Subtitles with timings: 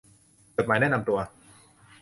[0.55, 1.19] จดหมายแนะนำตัว